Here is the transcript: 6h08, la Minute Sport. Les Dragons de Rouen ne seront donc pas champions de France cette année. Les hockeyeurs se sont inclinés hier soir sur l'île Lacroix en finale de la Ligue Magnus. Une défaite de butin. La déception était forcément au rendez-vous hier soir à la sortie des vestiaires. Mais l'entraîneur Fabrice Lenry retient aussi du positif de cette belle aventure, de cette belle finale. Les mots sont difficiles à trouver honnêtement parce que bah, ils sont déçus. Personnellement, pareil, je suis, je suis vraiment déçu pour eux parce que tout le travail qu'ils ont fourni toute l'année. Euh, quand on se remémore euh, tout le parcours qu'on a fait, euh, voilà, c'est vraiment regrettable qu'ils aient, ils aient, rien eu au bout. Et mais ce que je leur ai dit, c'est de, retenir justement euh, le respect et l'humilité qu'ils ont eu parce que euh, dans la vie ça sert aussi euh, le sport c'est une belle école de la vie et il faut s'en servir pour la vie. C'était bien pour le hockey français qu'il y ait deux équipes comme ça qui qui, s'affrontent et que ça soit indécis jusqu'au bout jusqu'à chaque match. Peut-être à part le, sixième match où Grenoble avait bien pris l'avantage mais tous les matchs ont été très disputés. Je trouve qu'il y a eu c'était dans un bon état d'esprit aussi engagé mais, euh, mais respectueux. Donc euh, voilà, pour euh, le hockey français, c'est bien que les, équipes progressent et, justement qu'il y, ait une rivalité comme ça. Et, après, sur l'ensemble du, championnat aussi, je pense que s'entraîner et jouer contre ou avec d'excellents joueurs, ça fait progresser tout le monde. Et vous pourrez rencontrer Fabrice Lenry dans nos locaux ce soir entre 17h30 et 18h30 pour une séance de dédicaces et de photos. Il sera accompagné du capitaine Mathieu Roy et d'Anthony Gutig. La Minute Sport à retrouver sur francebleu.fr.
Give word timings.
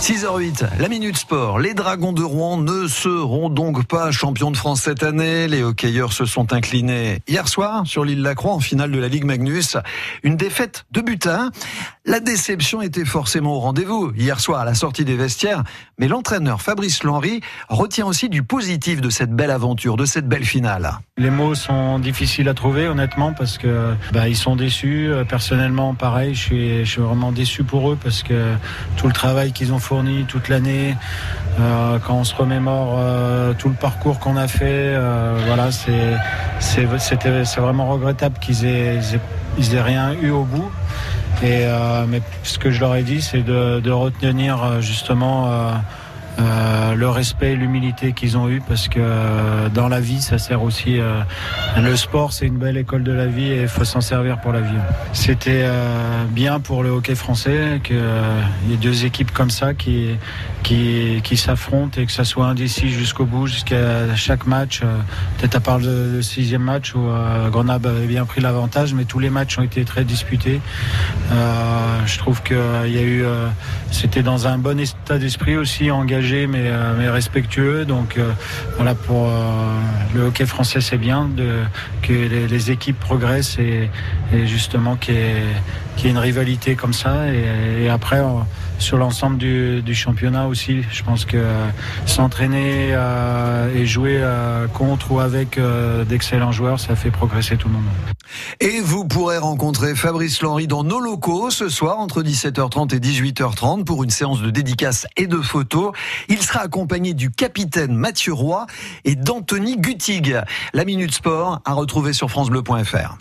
6h08, 0.00 0.78
la 0.78 0.88
Minute 0.88 1.16
Sport. 1.16 1.58
Les 1.58 1.72
Dragons 1.72 2.12
de 2.12 2.22
Rouen 2.22 2.58
ne 2.58 2.86
seront 2.86 3.48
donc 3.48 3.86
pas 3.86 4.12
champions 4.12 4.50
de 4.50 4.56
France 4.56 4.82
cette 4.82 5.02
année. 5.02 5.48
Les 5.48 5.62
hockeyeurs 5.62 6.12
se 6.12 6.26
sont 6.26 6.52
inclinés 6.52 7.20
hier 7.26 7.48
soir 7.48 7.86
sur 7.86 8.04
l'île 8.04 8.22
Lacroix 8.22 8.52
en 8.52 8.60
finale 8.60 8.92
de 8.92 8.98
la 8.98 9.08
Ligue 9.08 9.24
Magnus. 9.24 9.76
Une 10.22 10.36
défaite 10.36 10.84
de 10.92 11.00
butin. 11.00 11.50
La 12.04 12.20
déception 12.20 12.82
était 12.82 13.04
forcément 13.04 13.54
au 13.56 13.58
rendez-vous 13.58 14.12
hier 14.16 14.38
soir 14.38 14.60
à 14.60 14.64
la 14.64 14.74
sortie 14.74 15.04
des 15.04 15.16
vestiaires. 15.16 15.64
Mais 15.98 16.06
l'entraîneur 16.06 16.62
Fabrice 16.62 17.02
Lenry 17.02 17.40
retient 17.68 18.06
aussi 18.06 18.28
du 18.28 18.42
positif 18.44 19.00
de 19.00 19.10
cette 19.10 19.32
belle 19.32 19.50
aventure, 19.50 19.96
de 19.96 20.04
cette 20.04 20.28
belle 20.28 20.44
finale. 20.44 20.92
Les 21.16 21.30
mots 21.30 21.54
sont 21.54 21.98
difficiles 21.98 22.48
à 22.48 22.54
trouver 22.54 22.86
honnêtement 22.86 23.32
parce 23.32 23.58
que 23.58 23.94
bah, 24.12 24.28
ils 24.28 24.36
sont 24.36 24.54
déçus. 24.54 25.10
Personnellement, 25.28 25.94
pareil, 25.94 26.34
je 26.34 26.40
suis, 26.40 26.84
je 26.84 26.90
suis 26.90 27.00
vraiment 27.00 27.32
déçu 27.32 27.64
pour 27.64 27.90
eux 27.90 27.98
parce 28.00 28.22
que 28.22 28.52
tout 28.98 29.06
le 29.06 29.14
travail 29.14 29.52
qu'ils 29.52 29.72
ont 29.72 29.78
fourni 29.86 30.24
toute 30.24 30.48
l'année. 30.48 30.96
Euh, 31.60 31.98
quand 32.04 32.16
on 32.16 32.24
se 32.24 32.34
remémore 32.34 32.96
euh, 32.98 33.54
tout 33.56 33.68
le 33.68 33.76
parcours 33.76 34.18
qu'on 34.18 34.36
a 34.36 34.48
fait, 34.48 34.64
euh, 34.64 35.38
voilà, 35.46 35.70
c'est 35.70 36.84
vraiment 37.60 37.86
regrettable 37.86 38.38
qu'ils 38.40 38.66
aient, 38.66 38.98
ils 39.58 39.74
aient, 39.74 39.80
rien 39.80 40.12
eu 40.20 40.30
au 40.30 40.42
bout. 40.42 40.70
Et 41.44 41.66
mais 42.08 42.22
ce 42.42 42.58
que 42.58 42.70
je 42.70 42.80
leur 42.80 42.96
ai 42.96 43.02
dit, 43.02 43.20
c'est 43.20 43.42
de, 43.42 43.90
retenir 43.90 44.80
justement 44.80 45.50
euh, 46.38 46.94
le 46.94 47.08
respect 47.08 47.52
et 47.52 47.56
l'humilité 47.56 48.12
qu'ils 48.12 48.36
ont 48.36 48.48
eu 48.48 48.60
parce 48.60 48.88
que 48.88 48.98
euh, 49.00 49.70
dans 49.70 49.88
la 49.88 50.00
vie 50.00 50.20
ça 50.20 50.36
sert 50.36 50.62
aussi 50.62 51.00
euh, 51.00 51.22
le 51.80 51.96
sport 51.96 52.34
c'est 52.34 52.46
une 52.46 52.58
belle 52.58 52.76
école 52.76 53.04
de 53.04 53.12
la 53.12 53.26
vie 53.26 53.52
et 53.52 53.62
il 53.62 53.68
faut 53.68 53.84
s'en 53.84 54.02
servir 54.02 54.38
pour 54.40 54.52
la 54.52 54.60
vie. 54.60 54.76
C'était 55.12 55.66
bien 56.30 56.60
pour 56.60 56.82
le 56.82 56.90
hockey 56.90 57.14
français 57.14 57.80
qu'il 57.82 57.96
y 57.96 58.74
ait 58.74 58.76
deux 58.76 59.04
équipes 59.04 59.32
comme 59.32 59.50
ça 59.50 59.72
qui 59.72 60.10
qui, 60.62 61.36
s'affrontent 61.36 62.00
et 62.00 62.06
que 62.06 62.12
ça 62.12 62.24
soit 62.24 62.46
indécis 62.46 62.88
jusqu'au 62.90 63.24
bout 63.24 63.46
jusqu'à 63.46 64.14
chaque 64.16 64.46
match. 64.46 64.80
Peut-être 65.38 65.54
à 65.54 65.60
part 65.60 65.78
le, 65.78 66.20
sixième 66.22 66.62
match 66.62 66.94
où 66.94 67.08
Grenoble 67.50 67.88
avait 67.88 68.06
bien 68.06 68.24
pris 68.24 68.40
l'avantage 68.40 68.92
mais 68.94 69.04
tous 69.04 69.20
les 69.20 69.30
matchs 69.30 69.58
ont 69.58 69.62
été 69.62 69.84
très 69.84 70.04
disputés. 70.04 70.60
Je 71.30 72.18
trouve 72.18 72.42
qu'il 72.42 72.56
y 72.56 72.98
a 72.98 73.02
eu 73.02 73.24
c'était 73.90 74.22
dans 74.22 74.46
un 74.46 74.58
bon 74.58 74.78
état 74.80 75.18
d'esprit 75.18 75.56
aussi 75.56 75.90
engagé 75.90 76.25
mais, 76.46 76.66
euh, 76.66 76.94
mais 76.98 77.08
respectueux. 77.08 77.84
Donc 77.84 78.16
euh, 78.16 78.32
voilà, 78.76 78.94
pour 78.94 79.26
euh, 79.26 79.78
le 80.14 80.22
hockey 80.22 80.46
français, 80.46 80.80
c'est 80.80 80.98
bien 80.98 81.30
que 82.02 82.12
les, 82.12 82.70
équipes 82.70 82.98
progressent 82.98 83.58
et, 83.58 83.90
justement 84.46 84.96
qu'il 84.96 85.14
y, 85.14 86.06
ait 86.06 86.10
une 86.10 86.18
rivalité 86.18 86.74
comme 86.74 86.92
ça. 86.92 87.26
Et, 87.32 87.88
après, 87.88 88.20
sur 88.78 88.98
l'ensemble 88.98 89.38
du, 89.38 89.94
championnat 89.94 90.46
aussi, 90.46 90.82
je 90.90 91.02
pense 91.02 91.24
que 91.24 91.42
s'entraîner 92.06 92.96
et 93.74 93.86
jouer 93.86 94.22
contre 94.74 95.12
ou 95.12 95.20
avec 95.20 95.58
d'excellents 96.08 96.52
joueurs, 96.52 96.80
ça 96.80 96.96
fait 96.96 97.10
progresser 97.10 97.56
tout 97.56 97.68
le 97.68 97.74
monde. 97.74 97.84
Et 98.60 98.80
vous 98.80 99.04
pourrez 99.04 99.38
rencontrer 99.38 99.94
Fabrice 99.94 100.42
Lenry 100.42 100.66
dans 100.66 100.84
nos 100.84 101.00
locaux 101.00 101.50
ce 101.50 101.68
soir 101.68 101.98
entre 101.98 102.22
17h30 102.22 102.94
et 102.94 102.98
18h30 102.98 103.84
pour 103.84 104.04
une 104.04 104.10
séance 104.10 104.42
de 104.42 104.50
dédicaces 104.50 105.06
et 105.16 105.26
de 105.26 105.38
photos. 105.38 105.92
Il 106.28 106.42
sera 106.42 106.60
accompagné 106.60 107.14
du 107.14 107.30
capitaine 107.30 107.94
Mathieu 107.94 108.32
Roy 108.32 108.66
et 109.04 109.14
d'Anthony 109.14 109.76
Gutig. 109.78 110.40
La 110.72 110.84
Minute 110.84 111.14
Sport 111.14 111.60
à 111.64 111.72
retrouver 111.72 112.12
sur 112.12 112.30
francebleu.fr. 112.30 113.16